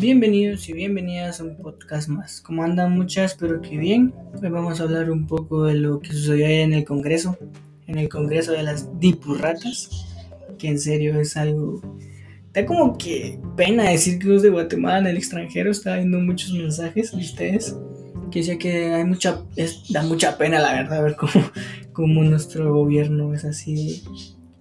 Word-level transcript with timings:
Bienvenidos 0.00 0.68
y 0.68 0.74
bienvenidas 0.74 1.40
a 1.40 1.44
un 1.44 1.56
podcast 1.56 2.08
más. 2.08 2.40
Como 2.40 2.62
andan 2.62 2.92
muchas, 2.92 3.32
espero 3.32 3.60
que 3.60 3.76
bien. 3.76 4.14
Hoy 4.40 4.48
vamos 4.48 4.78
a 4.78 4.84
hablar 4.84 5.10
un 5.10 5.26
poco 5.26 5.64
de 5.64 5.74
lo 5.74 5.98
que 5.98 6.12
sucedió 6.12 6.46
en 6.46 6.72
el 6.72 6.84
Congreso, 6.84 7.36
en 7.88 7.98
el 7.98 8.08
Congreso 8.08 8.52
de 8.52 8.62
las 8.62 9.00
Dipurratas, 9.00 10.06
que 10.56 10.68
en 10.68 10.78
serio 10.78 11.18
es 11.18 11.36
algo... 11.36 11.82
Da 12.52 12.64
como 12.64 12.96
que 12.96 13.40
pena 13.56 13.90
decir 13.90 14.20
que 14.20 14.28
los 14.28 14.42
de 14.42 14.50
Guatemala 14.50 15.00
en 15.00 15.06
el 15.08 15.16
extranjero 15.16 15.72
estaba 15.72 15.96
viendo 15.96 16.20
muchos 16.20 16.52
mensajes 16.52 17.10
de 17.10 17.18
ustedes 17.18 17.76
que 18.30 18.38
decía 18.38 18.56
que 18.56 18.94
hay 18.94 19.04
mucha, 19.04 19.42
da 19.90 20.04
mucha 20.04 20.38
pena 20.38 20.60
la 20.60 20.74
verdad 20.74 21.02
ver 21.02 21.16
cómo, 21.16 21.32
cómo 21.92 22.22
nuestro 22.22 22.72
gobierno 22.72 23.34
es 23.34 23.44
así 23.44 24.04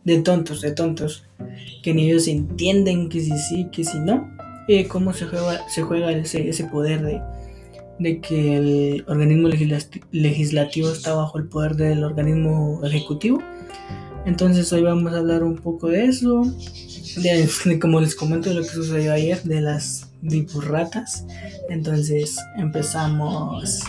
de, 0.04 0.20
tontos, 0.20 0.62
de 0.62 0.72
tontos, 0.72 1.28
que 1.84 1.94
ni 1.94 2.10
ellos 2.10 2.28
entienden 2.28 3.08
que 3.08 3.22
si 3.22 3.38
sí, 3.38 3.68
que 3.72 3.84
si 3.84 4.00
no 4.00 4.36
eh, 4.68 4.88
cómo 4.88 5.14
se 5.14 5.26
juega, 5.26 5.68
se 5.70 5.82
juega 5.82 6.12
ese, 6.12 6.50
ese 6.50 6.66
poder 6.66 7.02
de, 7.02 7.22
de, 8.00 8.22
que 8.22 8.58
el 8.58 9.06
organismo 9.08 9.50
legislativo 10.12 10.90
está 10.92 11.14
bajo 11.14 11.38
el 11.38 11.48
poder 11.48 11.76
del 11.76 12.04
organismo 12.04 12.82
ejecutivo. 12.84 13.42
Entonces 14.26 14.72
hoy 14.74 14.82
vamos 14.82 15.14
a 15.14 15.20
hablar 15.20 15.44
un 15.44 15.56
poco 15.56 15.88
de 15.88 16.06
eso, 16.06 16.44
de, 17.16 17.80
como 17.80 18.02
les 18.02 18.14
comento 18.14 18.50
de 18.50 18.56
lo 18.56 18.62
que 18.62 18.70
sucedió 18.70 19.14
ayer, 19.14 19.42
de 19.44 19.62
las 19.62 20.12
dipurratas. 20.22 21.26
Entonces 21.70 22.36
empezamos. 22.58 23.84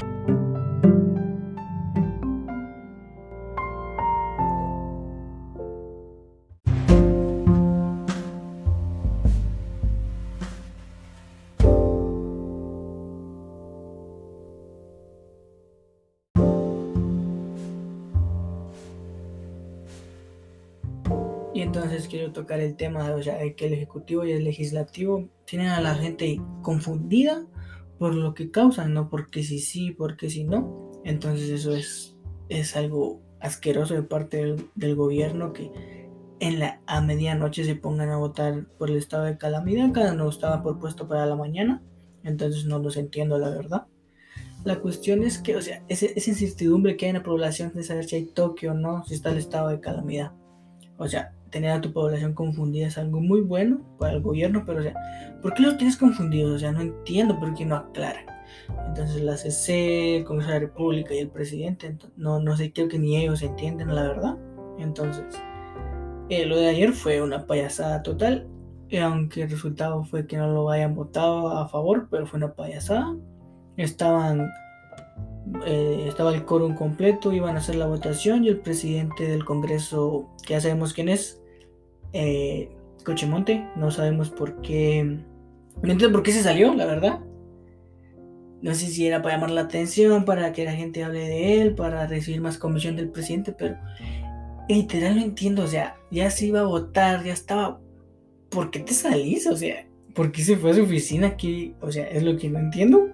Y 21.58 21.62
entonces 21.62 22.06
quiero 22.06 22.30
tocar 22.30 22.60
el 22.60 22.76
tema 22.76 23.10
de 23.10 23.56
que 23.56 23.66
el 23.66 23.72
Ejecutivo 23.72 24.24
y 24.24 24.30
el 24.30 24.44
Legislativo 24.44 25.28
tienen 25.44 25.66
a 25.70 25.80
la 25.80 25.96
gente 25.96 26.40
confundida 26.62 27.48
por 27.98 28.14
lo 28.14 28.32
que 28.32 28.52
causan, 28.52 28.94
no 28.94 29.10
porque 29.10 29.42
si 29.42 29.58
sí, 29.58 29.90
porque 29.90 30.30
si 30.30 30.44
no. 30.44 30.92
Entonces 31.04 31.50
eso 31.50 31.74
es, 31.74 32.16
es 32.48 32.76
algo 32.76 33.20
asqueroso 33.40 33.94
de 33.94 34.04
parte 34.04 34.56
del, 34.76 34.94
gobierno 34.94 35.52
que 35.52 35.72
en 36.38 36.60
la 36.60 36.80
a 36.86 37.00
medianoche 37.00 37.64
se 37.64 37.74
pongan 37.74 38.10
a 38.10 38.18
votar 38.18 38.68
por 38.78 38.92
el 38.92 38.96
estado 38.96 39.24
de 39.24 39.36
calamidad, 39.36 39.90
cada 39.90 40.12
uno 40.12 40.28
estaba 40.28 40.62
propuesto 40.62 41.08
para 41.08 41.26
la 41.26 41.34
mañana, 41.34 41.82
entonces 42.22 42.66
no 42.66 42.78
los 42.78 42.96
entiendo 42.96 43.36
la 43.36 43.50
verdad. 43.50 43.88
La 44.62 44.78
cuestión 44.78 45.24
es 45.24 45.38
que, 45.38 45.56
o 45.56 45.60
sea, 45.60 45.82
esa 45.88 46.06
incertidumbre 46.06 46.96
que 46.96 47.06
hay 47.06 47.10
en 47.10 47.16
la 47.16 47.24
población 47.24 47.72
de 47.74 47.82
saber 47.82 48.04
si 48.04 48.14
hay 48.14 48.26
toque 48.26 48.68
o 48.68 48.74
no, 48.74 49.04
si 49.06 49.14
está 49.14 49.30
el 49.30 49.38
estado 49.38 49.70
de 49.70 49.80
calamidad. 49.80 50.34
O 50.98 51.06
sea, 51.08 51.32
tener 51.50 51.70
a 51.70 51.80
tu 51.80 51.92
población 51.92 52.34
confundida 52.34 52.86
es 52.86 52.98
algo 52.98 53.20
muy 53.20 53.40
bueno 53.40 53.80
para 53.98 54.14
el 54.14 54.22
gobierno, 54.22 54.64
pero 54.66 54.80
o 54.80 54.82
sea, 54.82 54.94
¿por 55.42 55.54
qué 55.54 55.62
los 55.62 55.76
tienes 55.76 55.96
confundidos? 55.96 56.56
O 56.56 56.58
sea, 56.58 56.72
no 56.72 56.80
entiendo 56.80 57.38
por 57.38 57.54
qué 57.54 57.64
no 57.64 57.76
aclaran. 57.76 58.24
Entonces 58.86 59.22
la 59.22 59.36
CC, 59.36 60.18
el 60.18 60.24
Congreso 60.24 60.52
de 60.52 60.60
la 60.60 60.66
República 60.66 61.14
y 61.14 61.18
el 61.18 61.30
presidente, 61.30 61.96
no, 62.16 62.40
no 62.40 62.56
sé, 62.56 62.72
creo 62.72 62.88
que 62.88 62.98
ni 62.98 63.16
ellos 63.16 63.42
entienden 63.42 63.94
la 63.94 64.02
verdad. 64.02 64.36
Entonces, 64.78 65.24
eh, 66.28 66.46
lo 66.46 66.56
de 66.56 66.68
ayer 66.68 66.92
fue 66.92 67.22
una 67.22 67.46
payasada 67.46 68.02
total, 68.02 68.48
aunque 69.02 69.42
el 69.42 69.50
resultado 69.50 70.04
fue 70.04 70.26
que 70.26 70.36
no 70.36 70.48
lo 70.48 70.70
hayan 70.70 70.94
votado 70.94 71.50
a 71.50 71.68
favor, 71.68 72.08
pero 72.10 72.26
fue 72.26 72.38
una 72.38 72.54
payasada. 72.54 73.16
Estaban 73.76 74.48
eh, 75.66 76.04
estaba 76.08 76.34
el 76.34 76.44
quórum 76.44 76.74
completo, 76.74 77.32
iban 77.32 77.56
a 77.56 77.58
hacer 77.58 77.76
la 77.76 77.86
votación 77.86 78.44
y 78.44 78.48
el 78.48 78.58
presidente 78.58 79.24
del 79.26 79.44
Congreso, 79.44 80.28
que 80.46 80.54
ya 80.54 80.60
sabemos 80.60 80.92
quién 80.92 81.08
es, 81.08 81.40
eh, 82.12 82.70
Cochemonte, 83.04 83.66
no 83.76 83.90
sabemos 83.90 84.30
por 84.30 84.60
qué, 84.60 85.02
no 85.82 85.92
entiendo 85.92 86.12
por 86.12 86.22
qué 86.22 86.32
se 86.32 86.42
salió, 86.42 86.74
la 86.74 86.86
verdad. 86.86 87.20
No 88.60 88.74
sé 88.74 88.86
si 88.86 89.06
era 89.06 89.22
para 89.22 89.36
llamar 89.36 89.50
la 89.50 89.60
atención, 89.62 90.24
para 90.24 90.52
que 90.52 90.64
la 90.64 90.72
gente 90.72 91.04
hable 91.04 91.20
de 91.20 91.62
él, 91.62 91.74
para 91.74 92.06
recibir 92.06 92.40
más 92.40 92.58
comisión 92.58 92.96
del 92.96 93.08
presidente, 93.08 93.52
pero 93.52 93.76
literal 94.68 95.16
no 95.16 95.22
entiendo, 95.22 95.62
o 95.62 95.66
sea, 95.68 95.96
ya 96.10 96.30
se 96.30 96.46
iba 96.46 96.60
a 96.60 96.64
votar, 96.64 97.24
ya 97.24 97.32
estaba, 97.32 97.80
¿por 98.50 98.70
qué 98.70 98.80
te 98.80 98.94
salís? 98.94 99.46
O 99.46 99.56
sea, 99.56 99.86
¿por 100.14 100.32
qué 100.32 100.42
se 100.42 100.56
fue 100.56 100.72
a 100.72 100.74
su 100.74 100.82
oficina 100.82 101.28
aquí? 101.28 101.74
O 101.80 101.92
sea, 101.92 102.08
es 102.08 102.22
lo 102.22 102.36
que 102.36 102.48
no 102.48 102.58
entiendo. 102.58 103.08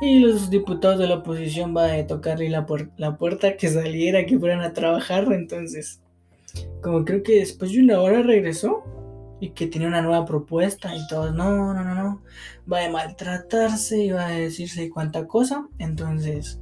Y 0.00 0.20
los 0.20 0.50
diputados 0.50 0.98
de 0.98 1.06
la 1.06 1.16
oposición 1.16 1.72
van 1.74 2.00
a 2.00 2.06
tocarle 2.06 2.48
la, 2.48 2.66
la 2.96 3.16
puerta 3.16 3.56
que 3.56 3.68
saliera, 3.68 4.26
que 4.26 4.38
fueran 4.38 4.60
a 4.62 4.72
trabajar. 4.72 5.30
Entonces, 5.32 6.00
como 6.82 7.04
creo 7.04 7.22
que 7.22 7.40
después 7.40 7.72
de 7.72 7.80
una 7.80 8.00
hora 8.00 8.22
regresó 8.22 8.84
y 9.40 9.50
que 9.50 9.66
tenía 9.66 9.88
una 9.88 10.02
nueva 10.02 10.24
propuesta 10.24 10.94
y 10.94 11.06
todos, 11.08 11.34
no, 11.34 11.74
no, 11.74 11.84
no, 11.84 11.94
no, 11.94 12.22
va 12.70 12.84
a 12.84 12.90
maltratarse 12.90 14.04
y 14.04 14.10
va 14.10 14.26
a 14.26 14.32
decirse 14.32 14.90
cuánta 14.90 15.26
cosa. 15.26 15.68
Entonces, 15.78 16.60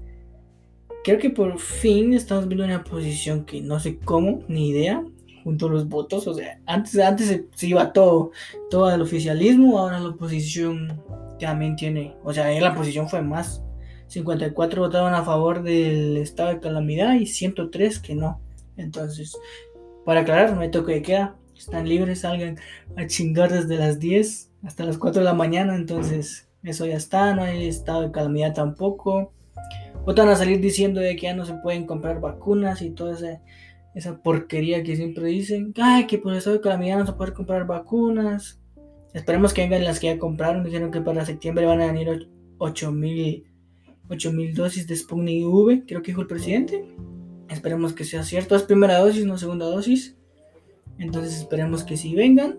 creo 1.05 1.19
que 1.19 1.31
por 1.31 1.59
fin 1.59 2.15
estamos 2.15 2.49
viendo 2.49 2.65
una 2.65 2.85
posición 2.85 3.45
que 3.45 3.61
no 3.61 3.81
sé 3.81 3.99
cómo, 3.99 4.43
ni 4.49 4.69
idea, 4.71 5.05
junto 5.45 5.67
a 5.67 5.71
los 5.71 5.89
votos. 5.89 6.27
O 6.27 6.35
sea, 6.35 6.61
antes, 6.67 6.99
antes 6.99 7.43
se, 7.55 7.67
iba 7.67 7.93
todo, 7.93 8.33
todo 8.71 8.87
al 8.87 9.03
oficialismo, 9.03 9.79
ahora 9.79 10.01
la 10.01 10.11
oposición 10.11 11.03
también 11.39 11.77
tiene, 11.77 12.15
o 12.23 12.33
sea, 12.33 12.49
la 12.61 12.75
posición 12.75 13.09
fue 13.09 13.23
más. 13.23 13.63
54 14.07 14.83
votaban 14.83 15.15
a 15.15 15.25
favor 15.25 15.63
del 15.63 16.19
estado 16.19 16.51
de 16.51 16.61
calamidad 16.61 17.15
y 17.15 17.27
103 17.27 17.99
que 17.99 18.15
no. 18.15 18.41
Entonces, 18.77 19.37
para 20.05 20.21
aclarar, 20.21 20.55
no 20.55 20.61
hay 20.61 20.71
toque 20.71 20.93
de 20.93 21.03
queda. 21.03 21.37
Están 21.57 21.89
libres, 21.89 22.21
salgan 22.21 22.59
a 22.97 23.07
chingar 23.07 23.53
desde 23.53 23.77
las 23.77 24.01
10 24.01 24.51
hasta 24.65 24.85
las 24.85 24.99
4 24.99 25.21
de 25.21 25.25
la 25.25 25.35
mañana. 25.35 25.77
Entonces, 25.77 26.49
eso 26.63 26.87
ya 26.87 26.97
está. 26.97 27.35
No 27.35 27.43
hay 27.43 27.67
estado 27.67 28.03
de 28.03 28.11
calamidad 28.11 28.55
tampoco. 28.55 29.33
Votan 30.05 30.29
a 30.29 30.37
salir 30.37 30.61
diciendo 30.61 31.01
de 31.01 31.15
que 31.15 31.23
ya 31.23 31.35
no 31.35 31.45
se 31.45 31.55
pueden 31.55 31.87
comprar 31.87 32.21
vacunas 32.21 32.83
y 32.83 32.91
toda 32.91 33.15
esa, 33.15 33.41
esa 33.95 34.21
porquería 34.23 34.83
que 34.83 34.97
siempre 34.97 35.27
dicen. 35.27 35.73
Ay, 35.81 36.07
que 36.07 36.19
por 36.19 36.35
estado 36.35 36.57
de 36.57 36.63
calamidad 36.63 36.99
no 36.99 37.07
se 37.07 37.13
puede 37.13 37.33
comprar 37.33 37.67
vacunas. 37.67 38.61
Esperemos 39.15 39.53
que 39.55 39.63
vengan 39.63 39.85
las 39.85 40.01
que 40.01 40.09
ya 40.09 40.19
compraron. 40.19 40.65
Dijeron 40.65 40.91
que 40.91 41.01
para 41.01 41.25
septiembre 41.25 41.67
van 41.67 41.81
a 41.81 41.87
venir 41.87 42.29
8000 42.59 43.45
dosis 44.55 44.87
de 44.87 44.97
Sputnik 44.97 45.47
V, 45.47 45.85
creo 45.87 46.03
que 46.03 46.11
dijo 46.11 46.23
el 46.23 46.27
presidente. 46.27 46.85
Esperemos 47.53 47.93
que 47.93 48.05
sea 48.05 48.23
cierto. 48.23 48.57
Es 48.57 48.63
primera 48.63 48.99
dosis, 48.99 49.25
no 49.25 49.39
segunda 49.39 49.67
dosis. 49.67 50.17
Entonces 50.99 51.37
esperemos 51.37 51.85
que 51.85 51.97
sí 51.97 52.15
vengan. 52.15 52.59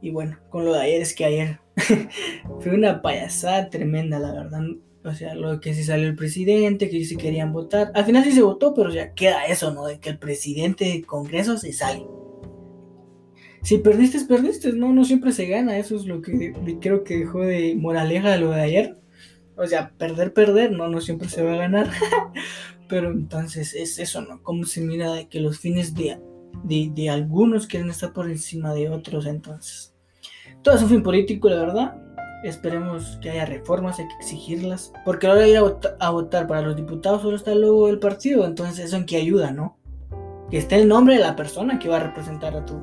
Y 0.00 0.10
bueno, 0.10 0.38
con 0.50 0.64
lo 0.64 0.74
de 0.74 0.80
ayer 0.80 1.02
es 1.02 1.14
que 1.14 1.24
ayer 1.24 1.60
fue 2.60 2.74
una 2.74 3.02
payasada 3.02 3.70
tremenda, 3.70 4.18
la 4.18 4.32
verdad. 4.32 4.62
O 5.04 5.14
sea, 5.14 5.34
lo 5.34 5.60
que 5.60 5.74
sí 5.74 5.84
salió 5.84 6.08
el 6.08 6.16
presidente, 6.16 6.90
que 6.90 7.04
sí 7.04 7.16
querían 7.16 7.52
votar. 7.52 7.92
Al 7.94 8.04
final 8.04 8.24
sí 8.24 8.32
se 8.32 8.42
votó, 8.42 8.74
pero 8.74 8.90
ya 8.90 9.12
queda 9.14 9.46
eso, 9.46 9.72
¿no? 9.72 9.86
De 9.86 10.00
que 10.00 10.10
el 10.10 10.18
presidente 10.18 10.84
del 10.86 11.06
Congreso 11.06 11.56
se 11.58 11.72
sale 11.72 12.04
si 13.66 13.78
perdiste, 13.78 14.24
perdiste, 14.26 14.72
no, 14.74 14.92
no 14.92 15.04
siempre 15.04 15.32
se 15.32 15.46
gana, 15.46 15.76
eso 15.76 15.96
es 15.96 16.06
lo 16.06 16.22
que 16.22 16.54
creo 16.80 17.02
que 17.02 17.18
dejó 17.18 17.40
de 17.40 17.74
moraleja 17.74 18.36
lo 18.36 18.50
de 18.50 18.60
ayer. 18.60 18.96
O 19.56 19.66
sea, 19.66 19.90
perder, 19.98 20.32
perder, 20.32 20.70
no, 20.70 20.86
no 20.88 21.00
siempre 21.00 21.28
se 21.28 21.42
va 21.42 21.54
a 21.54 21.56
ganar. 21.56 21.90
Pero 22.88 23.10
entonces 23.10 23.74
es 23.74 23.98
eso, 23.98 24.22
¿no? 24.22 24.42
Cómo 24.42 24.64
se 24.64 24.80
mira 24.80 25.12
de 25.12 25.28
que 25.28 25.40
los 25.40 25.58
fines 25.58 25.94
de, 25.94 26.20
de, 26.64 27.10
algunos 27.10 27.66
quieren 27.66 27.90
estar 27.90 28.12
por 28.12 28.30
encima 28.30 28.74
de 28.74 28.88
otros, 28.88 29.26
entonces. 29.26 29.94
Todo 30.62 30.76
es 30.76 30.82
un 30.82 30.88
fin 30.88 31.02
político, 31.02 31.48
la 31.48 31.56
verdad. 31.56 32.02
Esperemos 32.44 33.18
que 33.20 33.30
haya 33.30 33.46
reformas, 33.46 33.98
hay 33.98 34.08
que 34.08 34.14
exigirlas. 34.14 34.92
Porque 35.04 35.26
ahora 35.26 35.48
ir 35.48 35.56
a, 35.56 35.78
a 36.00 36.10
votar 36.10 36.46
para 36.46 36.62
los 36.62 36.76
diputados 36.76 37.22
solo 37.22 37.36
está 37.36 37.52
el 37.52 37.62
logo 37.62 37.88
del 37.88 37.98
partido, 37.98 38.44
entonces 38.44 38.84
eso 38.84 38.96
en 38.96 39.06
qué 39.06 39.16
ayuda, 39.16 39.50
¿no? 39.50 39.78
Que 40.50 40.58
esté 40.58 40.76
el 40.76 40.88
nombre 40.88 41.16
de 41.16 41.22
la 41.22 41.34
persona 41.34 41.78
que 41.78 41.88
va 41.88 41.96
a 41.96 42.04
representar 42.04 42.56
a 42.56 42.64
tu, 42.64 42.80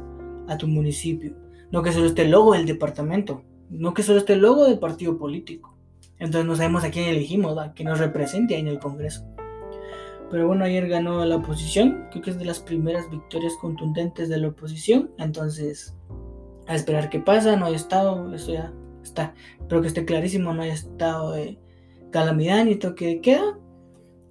a 0.48 0.58
tu 0.58 0.68
municipio. 0.68 1.36
No 1.72 1.82
que 1.82 1.92
solo 1.92 2.08
esté 2.08 2.24
el 2.24 2.32
logo 2.32 2.54
del 2.54 2.66
departamento, 2.66 3.44
no 3.70 3.94
que 3.94 4.04
solo 4.04 4.20
esté 4.20 4.34
el 4.34 4.42
logo 4.42 4.66
del 4.66 4.80
partido 4.80 5.18
político. 5.18 5.78
Entonces 6.20 6.46
no 6.46 6.56
sabemos 6.56 6.84
a 6.84 6.92
quién 6.92 7.10
elegimos, 7.10 7.58
a 7.58 7.74
que 7.74 7.84
nos 7.84 8.00
represente 8.00 8.56
ahí 8.56 8.62
en 8.62 8.68
el 8.68 8.80
Congreso. 8.80 9.26
Pero 10.34 10.48
bueno, 10.48 10.66
ayer 10.66 10.88
ganó 10.88 11.24
la 11.26 11.36
oposición, 11.36 12.08
creo 12.10 12.24
que 12.24 12.32
es 12.32 12.40
de 12.40 12.46
las 12.46 12.60
primeras 12.60 13.08
victorias 13.12 13.54
contundentes 13.62 14.30
de 14.30 14.40
la 14.40 14.48
oposición. 14.48 15.12
Entonces, 15.20 15.96
a 16.66 16.74
esperar 16.74 17.12
qué 17.12 17.20
pasa, 17.20 17.56
no 17.56 17.68
hay 17.68 17.76
estado, 17.76 18.34
eso 18.34 18.52
ya 18.52 18.74
está, 19.04 19.36
espero 19.60 19.84
que 19.84 19.90
esté 19.90 20.06
clarísimo, 20.06 20.52
no 20.52 20.64
hay 20.64 20.72
estado 20.72 21.34
de 21.34 21.60
calamidad 22.10 22.66
ni 22.66 22.78
toque 22.78 23.06
de 23.06 23.22
queda. 23.22 23.60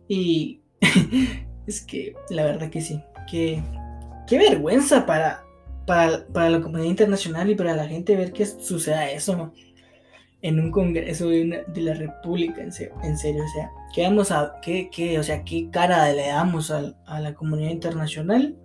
Y 0.09 0.65
es 1.69 1.83
que 1.83 2.17
la 2.31 2.47
verdad 2.47 2.69
que 2.69 2.81
sí, 2.81 3.01
que 3.31 3.63
qué 4.27 4.39
vergüenza 4.39 5.07
para 5.07 5.45
para, 5.87 6.51
la 6.51 6.61
comunidad 6.61 6.89
internacional 6.89 7.49
y 7.49 7.55
para 7.55 7.77
la 7.77 7.87
gente 7.87 8.17
ver 8.17 8.33
que 8.33 8.45
suceda 8.47 9.09
eso. 9.09 9.53
En 10.43 10.59
un 10.59 10.71
congreso 10.71 11.29
de, 11.29 11.65
la 11.77 11.95
República, 11.95 12.63
en 12.63 12.73
serio, 12.73 12.95
en 13.05 13.17
serio, 13.17 13.45
o 13.45 13.49
sea, 13.49 13.71
¿qué, 13.95 14.05
a, 14.07 14.61
qué, 14.61 14.91
qué, 14.91 15.19
o 15.19 15.23
sea, 15.23 15.45
qué 15.45 15.71
cara 15.71 16.13
le 16.13 16.27
damos 16.27 16.71
a, 16.71 16.95
a 17.07 17.21
la 17.21 17.35
comunidad 17.35 17.71
internacional? 17.71 18.57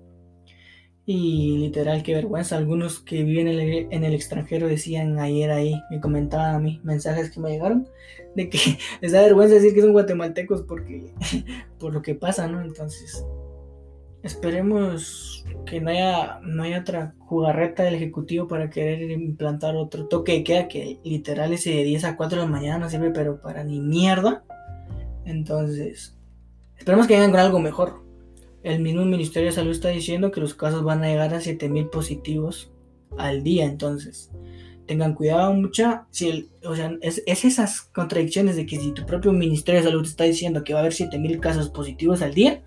Y 1.09 1.59
literal, 1.59 2.03
qué 2.03 2.13
vergüenza. 2.13 2.57
Algunos 2.57 2.99
que 2.99 3.23
viven 3.23 3.47
en 3.47 4.03
el, 4.03 4.13
extranjero 4.13 4.67
decían 4.67 5.17
ayer 5.19 5.51
ahí, 5.51 5.81
me 5.89 6.01
comentaban 6.01 6.53
a 6.53 6.59
mí 6.59 6.81
mensajes 6.83 7.31
que 7.31 7.39
me 7.39 7.49
llegaron, 7.49 7.87
de 8.35 8.49
que 8.49 8.59
les 9.01 9.13
da 9.13 9.21
vergüenza 9.21 9.55
decir 9.55 9.73
que 9.73 9.81
son 9.81 9.93
guatemaltecos 9.93 10.63
porque, 10.63 11.13
por 11.79 11.93
lo 11.93 12.01
que 12.01 12.13
pasa, 12.13 12.49
¿no? 12.49 12.61
Entonces, 12.61 13.23
esperemos 14.27 15.45
que 15.65 15.81
no 15.81 15.89
haya, 15.89 16.39
no 16.43 16.63
haya 16.63 16.79
otra 16.79 17.15
jugarreta 17.19 17.83
del 17.83 17.95
Ejecutivo 17.95 18.47
para 18.47 18.69
querer 18.69 19.09
implantar 19.09 19.75
otro 19.75 20.07
toque 20.07 20.33
de 20.33 20.43
queda 20.43 20.67
que 20.67 20.99
literal 21.03 21.53
ese 21.53 21.71
de 21.71 21.83
10 21.83 22.03
a 22.03 22.17
4 22.17 22.39
de 22.39 22.45
la 22.45 22.51
mañana 22.51 22.77
no 22.77 22.89
sirve, 22.89 23.11
pero 23.11 23.41
para 23.41 23.63
ni 23.63 23.79
mierda. 23.79 24.43
Entonces, 25.25 26.17
esperemos 26.77 27.07
que 27.07 27.15
vengan 27.15 27.31
con 27.31 27.39
algo 27.39 27.59
mejor. 27.59 28.03
El 28.63 28.81
mismo 28.81 29.05
Ministerio 29.05 29.49
de 29.49 29.55
Salud 29.55 29.71
está 29.71 29.89
diciendo 29.89 30.31
que 30.31 30.41
los 30.41 30.53
casos 30.53 30.83
van 30.83 31.03
a 31.03 31.07
llegar 31.07 31.33
a 31.33 31.41
7000 31.41 31.89
positivos 31.89 32.71
al 33.17 33.43
día, 33.43 33.65
entonces 33.65 34.31
tengan 34.87 35.13
cuidado 35.13 35.53
mucha, 35.53 36.07
si 36.11 36.49
o 36.63 36.75
sea, 36.75 36.97
es, 37.01 37.21
esas 37.27 37.81
contradicciones 37.81 38.55
de 38.55 38.65
que 38.65 38.79
si 38.79 38.93
tu 38.93 39.05
propio 39.05 39.33
Ministerio 39.33 39.81
de 39.81 39.87
Salud 39.87 40.05
está 40.05 40.23
diciendo 40.23 40.63
que 40.63 40.73
va 40.73 40.79
a 40.79 40.81
haber 40.81 40.93
7000 40.93 41.39
casos 41.39 41.69
positivos 41.69 42.21
al 42.21 42.33
día, 42.33 42.63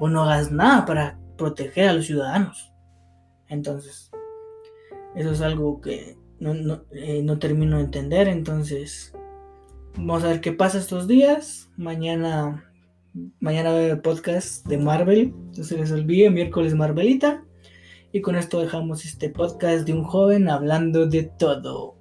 vos 0.00 0.10
no 0.10 0.24
hagas 0.24 0.50
nada 0.50 0.84
para 0.84 1.20
proteger 1.38 1.88
a 1.88 1.92
los 1.92 2.06
ciudadanos. 2.06 2.72
Entonces, 3.48 4.10
eso 5.14 5.30
es 5.30 5.40
algo 5.40 5.80
que 5.80 6.16
no, 6.40 6.54
no, 6.54 6.82
eh, 6.90 7.22
no 7.22 7.38
termino 7.38 7.76
de 7.76 7.84
entender, 7.84 8.26
entonces 8.26 9.14
vamos 9.94 10.24
a 10.24 10.28
ver 10.28 10.40
qué 10.40 10.52
pasa 10.52 10.78
estos 10.78 11.06
días. 11.06 11.70
Mañana 11.76 12.70
Mañana 13.40 13.72
va 13.72 13.82
el 13.82 14.00
podcast 14.00 14.64
de 14.68 14.78
Marvel. 14.78 15.34
No 15.56 15.64
se 15.64 15.76
les 15.76 15.90
olvide, 15.90 16.30
miércoles 16.30 16.74
Marvelita. 16.74 17.42
Y 18.12 18.20
con 18.20 18.36
esto 18.36 18.60
dejamos 18.60 19.04
este 19.04 19.30
podcast 19.30 19.84
de 19.84 19.92
un 19.92 20.04
joven 20.04 20.48
hablando 20.48 21.06
de 21.06 21.24
todo. 21.24 21.96